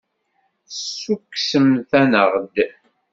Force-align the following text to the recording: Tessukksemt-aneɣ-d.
Tessukksemt-aneɣ-d. 0.67 2.55